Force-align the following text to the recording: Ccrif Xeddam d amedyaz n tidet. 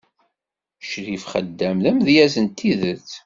Ccrif 0.83 1.23
Xeddam 1.33 1.77
d 1.83 1.85
amedyaz 1.89 2.35
n 2.43 2.47
tidet. 2.57 3.09